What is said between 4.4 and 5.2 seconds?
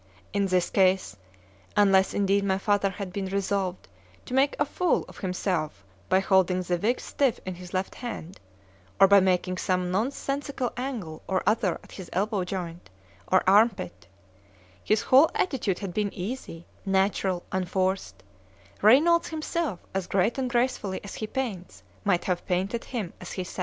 a fool of